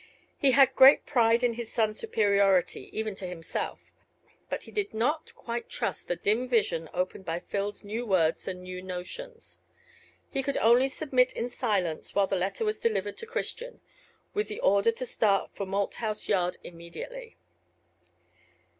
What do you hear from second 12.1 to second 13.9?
while the letter was delivered to Christian,